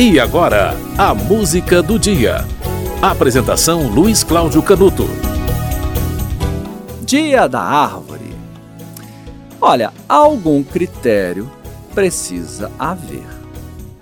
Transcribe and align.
E 0.00 0.20
agora, 0.20 0.76
a 0.96 1.12
música 1.12 1.82
do 1.82 1.98
dia. 1.98 2.44
Apresentação 3.02 3.88
Luiz 3.88 4.22
Cláudio 4.22 4.62
Canuto. 4.62 5.08
Dia 7.02 7.48
da 7.48 7.60
árvore. 7.60 8.32
Olha, 9.60 9.92
algum 10.08 10.62
critério 10.62 11.50
precisa 11.96 12.70
haver, 12.78 13.26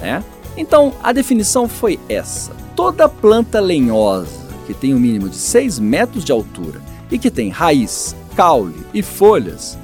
né? 0.00 0.24
Então, 0.56 0.94
a 1.02 1.12
definição 1.12 1.68
foi 1.68 2.00
essa: 2.08 2.52
toda 2.74 3.06
planta 3.06 3.60
lenhosa 3.60 4.48
que 4.66 4.72
tem 4.72 4.94
um 4.94 4.98
mínimo 4.98 5.28
de 5.28 5.36
6 5.36 5.78
metros 5.78 6.24
de 6.24 6.32
altura 6.32 6.80
e 7.10 7.18
que 7.18 7.30
tem 7.30 7.50
raiz, 7.50 8.16
caule 8.34 8.82
e 8.94 9.02
folhas 9.02 9.76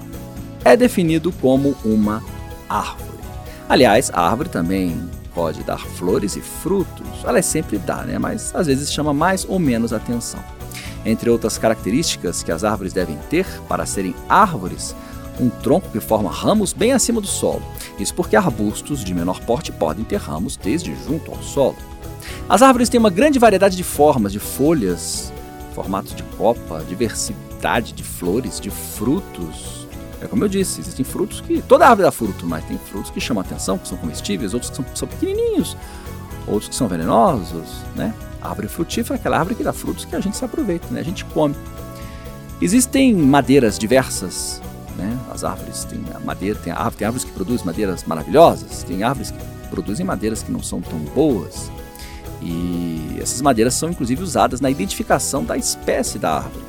é 0.64 0.74
definido 0.74 1.30
como 1.32 1.76
uma 1.84 2.24
árvore. 2.66 3.18
Aliás, 3.68 4.10
a 4.14 4.22
árvore 4.22 4.48
também 4.48 4.98
pode 5.38 5.62
dar 5.62 5.78
flores 5.78 6.34
e 6.34 6.40
frutos, 6.40 7.06
ela 7.24 7.40
sempre 7.40 7.78
dá, 7.78 8.02
né? 8.02 8.18
mas 8.18 8.52
às 8.56 8.66
vezes 8.66 8.92
chama 8.92 9.14
mais 9.14 9.46
ou 9.48 9.56
menos 9.60 9.92
atenção. 9.92 10.42
Entre 11.06 11.30
outras 11.30 11.56
características 11.56 12.42
que 12.42 12.50
as 12.50 12.64
árvores 12.64 12.92
devem 12.92 13.16
ter 13.30 13.46
para 13.68 13.86
serem 13.86 14.16
árvores, 14.28 14.96
um 15.38 15.48
tronco 15.48 15.90
que 15.90 16.00
forma 16.00 16.28
ramos 16.28 16.72
bem 16.72 16.90
acima 16.90 17.20
do 17.20 17.28
solo. 17.28 17.62
Isso 18.00 18.12
porque 18.14 18.34
arbustos 18.34 19.04
de 19.04 19.14
menor 19.14 19.38
porte 19.42 19.70
podem 19.70 20.04
ter 20.04 20.16
ramos 20.16 20.56
desde 20.56 20.92
junto 21.06 21.30
ao 21.30 21.40
solo. 21.40 21.76
As 22.48 22.60
árvores 22.60 22.88
têm 22.88 22.98
uma 22.98 23.08
grande 23.08 23.38
variedade 23.38 23.76
de 23.76 23.84
formas, 23.84 24.32
de 24.32 24.40
folhas, 24.40 25.32
formatos 25.72 26.16
de 26.16 26.24
copa, 26.36 26.84
diversidade 26.88 27.92
de 27.92 28.02
flores, 28.02 28.58
de 28.58 28.70
frutos, 28.70 29.86
é 30.20 30.26
como 30.26 30.44
eu 30.44 30.48
disse, 30.48 30.80
existem 30.80 31.04
frutos 31.04 31.40
que. 31.40 31.62
Toda 31.62 31.86
árvore 31.86 32.02
dá 32.02 32.12
fruto, 32.12 32.46
mas 32.46 32.64
tem 32.64 32.78
frutos 32.78 33.10
que 33.10 33.20
chamam 33.20 33.40
atenção, 33.40 33.78
que 33.78 33.86
são 33.86 33.96
comestíveis, 33.98 34.52
outros 34.52 34.70
que 34.70 34.76
são, 34.76 34.84
são 34.94 35.08
pequenininhos, 35.08 35.76
outros 36.46 36.68
que 36.68 36.74
são 36.74 36.88
venenosos, 36.88 37.82
né? 37.94 38.12
A 38.40 38.48
árvore 38.48 38.68
frutífera 38.68 39.14
é 39.14 39.18
aquela 39.18 39.38
árvore 39.38 39.54
que 39.54 39.62
dá 39.62 39.72
frutos 39.72 40.04
que 40.04 40.14
a 40.14 40.20
gente 40.20 40.36
se 40.36 40.44
aproveita, 40.44 40.88
né? 40.90 41.00
A 41.00 41.04
gente 41.04 41.24
come. 41.26 41.54
Existem 42.60 43.14
madeiras 43.14 43.78
diversas, 43.78 44.60
né? 44.96 45.16
As 45.30 45.44
árvores 45.44 45.84
têm 45.84 46.02
madeira, 46.24 46.58
tem, 46.58 46.74
tem 46.96 47.06
árvores 47.06 47.24
que 47.24 47.30
produzem 47.30 47.64
madeiras 47.64 48.02
maravilhosas, 48.04 48.82
tem 48.82 49.04
árvores 49.04 49.30
que 49.30 49.38
produzem 49.70 50.04
madeiras 50.04 50.42
que 50.42 50.50
não 50.50 50.62
são 50.62 50.80
tão 50.80 50.98
boas. 50.98 51.70
E 52.42 53.18
essas 53.20 53.40
madeiras 53.40 53.74
são 53.74 53.90
inclusive 53.90 54.22
usadas 54.22 54.60
na 54.60 54.70
identificação 54.70 55.44
da 55.44 55.56
espécie 55.56 56.18
da 56.18 56.36
árvore. 56.36 56.64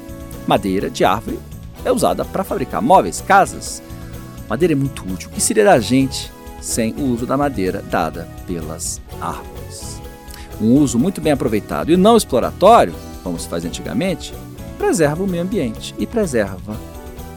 Madeira 0.48 0.90
de 0.90 1.04
árvore 1.04 1.40
é 1.86 1.92
usada 1.92 2.26
para 2.26 2.44
fabricar 2.44 2.82
móveis, 2.82 3.22
casas. 3.22 3.82
Madeira 4.50 4.74
é 4.74 4.76
muito 4.76 5.04
útil. 5.12 5.30
O 5.30 5.32
que 5.32 5.42
seria 5.42 5.64
da 5.64 5.80
gente 5.80 6.32
sem 6.62 6.94
o 6.94 7.04
uso 7.04 7.26
da 7.26 7.38
madeira 7.38 7.84
dada 7.90 8.28
pelas 8.48 9.02
árvores? 9.22 10.02
Um 10.62 10.74
uso 10.74 11.00
muito 11.00 11.22
bem 11.22 11.32
aproveitado 11.32 11.92
e 11.92 11.98
não 11.98 12.18
exploratório, 12.18 12.94
como 13.24 13.40
se 13.40 13.48
faz 13.48 13.64
antigamente, 13.64 14.34
preserva 14.78 15.24
o 15.24 15.28
meio 15.28 15.44
ambiente 15.44 15.96
e 15.98 16.06
preserva 16.06 16.76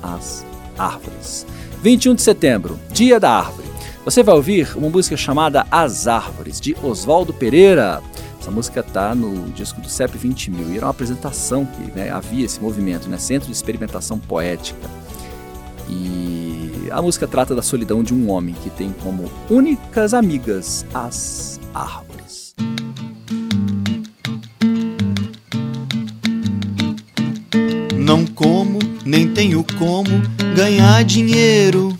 as 0.02 0.44
árvores. 0.76 1.46
21 1.82 2.14
de 2.14 2.22
setembro, 2.22 2.78
Dia 2.90 3.20
da 3.20 3.30
Árvore. 3.30 3.68
Você 4.04 4.22
vai 4.22 4.34
ouvir 4.34 4.76
uma 4.76 4.88
música 4.88 5.16
chamada 5.16 5.64
As 5.70 6.08
Árvores, 6.08 6.60
de 6.60 6.76
Oswaldo 6.82 7.32
Pereira. 7.32 8.02
Essa 8.42 8.50
música 8.50 8.80
está 8.80 9.14
no 9.14 9.50
disco 9.50 9.80
do 9.80 9.88
CEP 9.88 10.18
20 10.18 10.50
mil 10.50 10.72
e 10.72 10.76
era 10.76 10.86
uma 10.86 10.90
apresentação 10.90 11.64
que 11.64 11.92
né, 11.96 12.10
havia 12.10 12.44
esse 12.44 12.60
movimento, 12.60 13.08
né, 13.08 13.16
Centro 13.16 13.46
de 13.46 13.52
Experimentação 13.52 14.18
Poética. 14.18 14.90
E 15.88 16.88
a 16.90 17.00
música 17.00 17.28
trata 17.28 17.54
da 17.54 17.62
solidão 17.62 18.02
de 18.02 18.12
um 18.12 18.28
homem 18.28 18.52
que 18.60 18.68
tem 18.68 18.92
como 19.00 19.30
únicas 19.48 20.12
amigas 20.12 20.84
as 20.92 21.60
árvores. 21.72 22.52
Não 27.96 28.26
como, 28.26 28.80
nem 29.06 29.32
tenho 29.32 29.64
como 29.78 30.10
ganhar 30.56 31.04
dinheiro. 31.04 31.96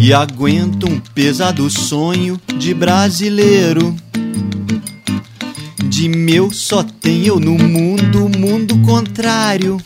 E 0.00 0.12
aguento 0.12 0.90
um 0.90 0.98
pesado 0.98 1.70
sonho 1.70 2.36
de 2.58 2.74
brasileiro 2.74 3.94
de 5.96 6.10
meu 6.10 6.52
só 6.52 6.82
tem 6.82 7.24
eu 7.24 7.40
no 7.40 7.52
mundo, 7.52 8.28
mundo 8.38 8.76
contrário. 8.82 9.78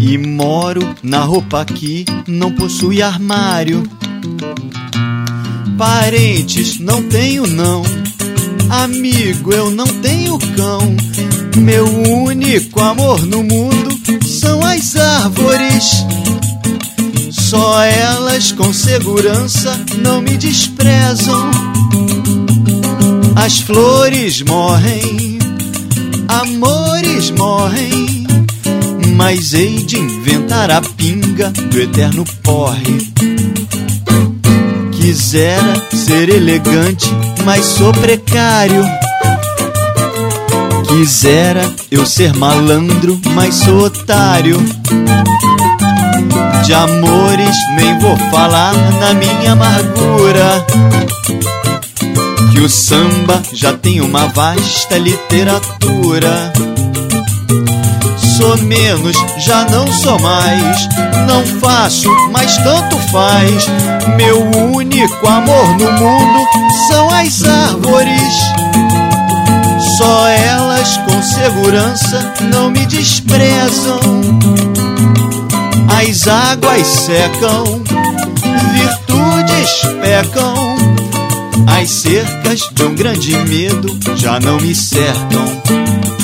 E 0.00 0.16
moro 0.16 0.94
na 1.02 1.24
roupa 1.24 1.64
que 1.64 2.04
não 2.28 2.52
possui 2.52 3.02
armário. 3.02 3.82
Parentes 5.76 6.78
não 6.78 7.02
tenho 7.02 7.48
não, 7.48 7.82
amigo 8.70 9.52
eu 9.52 9.72
não 9.72 9.88
tenho 9.88 10.38
cão. 10.38 10.94
Meu 11.56 11.84
único 11.84 12.80
amor 12.80 13.26
no 13.26 13.42
mundo 13.42 13.90
são 14.24 14.64
as 14.64 14.94
árvores. 14.94 16.06
Só 17.32 17.82
elas 17.82 18.52
com 18.52 18.72
segurança 18.72 19.84
não 19.98 20.22
me 20.22 20.36
desprezam 20.36 21.71
as 23.36 23.60
flores 23.60 24.42
morrem, 24.42 25.38
amores 26.28 27.30
morrem, 27.30 28.26
mas 29.16 29.54
hei 29.54 29.82
de 29.82 29.98
inventar 29.98 30.70
a 30.70 30.80
pinga 30.80 31.50
do 31.50 31.80
eterno 31.80 32.24
porre. 32.42 33.12
Quisera 34.92 35.74
ser 35.92 36.28
elegante, 36.28 37.10
mas 37.44 37.64
sou 37.64 37.92
precário. 37.92 38.84
Quisera 40.88 41.68
eu 41.90 42.06
ser 42.06 42.34
malandro, 42.34 43.20
mas 43.34 43.54
sou 43.56 43.86
otário. 43.86 44.58
De 46.64 46.72
amores 46.74 47.56
nem 47.76 47.98
vou 47.98 48.16
falar 48.30 48.72
na 49.00 49.14
minha 49.14 49.52
amargura 49.52 50.64
que 52.52 52.60
o 52.60 52.68
samba 52.68 53.42
já 53.54 53.72
tem 53.72 54.02
uma 54.02 54.26
vasta 54.28 54.98
literatura. 54.98 56.52
Sou 58.36 58.58
menos, 58.58 59.16
já 59.38 59.64
não 59.64 59.90
sou 59.90 60.18
mais. 60.20 60.86
Não 61.26 61.44
faço, 61.60 62.08
mas 62.30 62.56
tanto 62.58 62.98
faz. 63.10 63.66
Meu 64.16 64.42
único 64.74 65.26
amor 65.26 65.66
no 65.78 65.92
mundo 65.92 66.46
são 66.88 67.08
as 67.08 67.42
árvores. 67.42 68.34
Só 69.96 70.28
elas 70.28 70.98
com 70.98 71.22
segurança 71.22 72.34
não 72.52 72.70
me 72.70 72.84
desprezam. 72.84 74.00
As 75.88 76.28
águas 76.28 76.86
secam, 76.86 77.82
virtudes 78.74 79.80
pecam 80.02 80.71
as 81.82 81.90
cercas 81.90 82.60
de 82.72 82.84
um 82.84 82.94
grande 82.94 83.36
medo 83.38 83.88
já 84.16 84.38
não 84.38 84.56
me 84.58 84.72
cercam. 84.72 86.21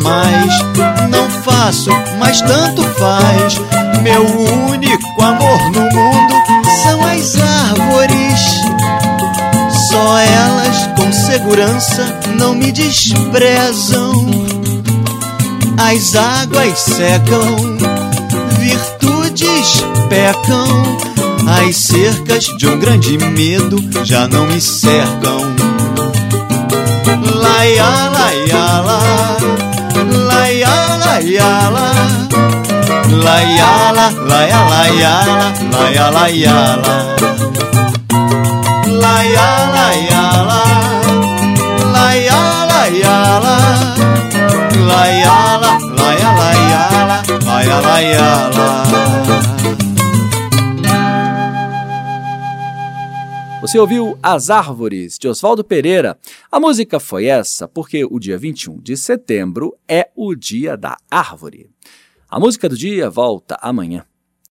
Mais. 0.00 0.54
Não 1.10 1.28
faço, 1.42 1.90
mas 2.18 2.40
tanto 2.42 2.82
faz. 2.94 3.60
Meu 4.02 4.24
único 4.70 5.22
amor 5.22 5.60
no 5.70 5.80
mundo 5.80 6.34
são 6.82 7.04
as 7.06 7.36
árvores. 7.36 8.40
Só 9.90 10.18
elas 10.18 10.88
com 10.96 11.12
segurança 11.12 12.20
não 12.36 12.54
me 12.54 12.70
desprezam. 12.72 14.12
As 15.78 16.14
águas 16.14 16.78
secam, 16.78 17.56
virtudes 18.58 19.84
pecam. 20.08 20.98
As 21.48 21.76
cercas 21.76 22.44
de 22.44 22.66
um 22.68 22.78
grande 22.78 23.16
medo 23.16 23.78
já 24.04 24.28
não 24.28 24.46
me 24.46 24.60
cercam. 24.60 25.38
Laia, 27.34 28.10
laia, 28.10 28.54
la, 28.54 28.80
laia, 28.82 29.37
yala 31.36 31.86
La 33.24 33.36
yala, 33.58 34.06
la 34.30 34.40
yala 34.52 34.82
yala, 35.02 35.48
la 35.72 35.84
yala 35.96 36.24
yala 36.44 36.94
La 39.02 39.16
yala 39.36 39.86
yala, 40.10 40.60
la 41.94 42.06
yala 42.28 42.80
yala 43.02 43.56
La 44.90 45.02
yala, 45.22 45.72
la 45.98 46.10
yala 46.22 46.50
yala, 46.72 47.18
la 47.46 47.58
yala 47.70 47.96
yala 48.12 49.27
Você 53.68 53.78
ouviu 53.78 54.18
As 54.22 54.48
Árvores, 54.48 55.18
de 55.18 55.28
Oswaldo 55.28 55.62
Pereira. 55.62 56.18
A 56.50 56.58
música 56.58 56.98
foi 56.98 57.26
essa 57.26 57.68
porque 57.68 58.02
o 58.02 58.18
dia 58.18 58.38
21 58.38 58.80
de 58.80 58.96
setembro 58.96 59.76
é 59.86 60.08
o 60.16 60.34
Dia 60.34 60.74
da 60.74 60.96
Árvore. 61.10 61.68
A 62.30 62.40
música 62.40 62.66
do 62.66 62.74
dia 62.74 63.10
volta 63.10 63.58
amanhã. 63.60 64.06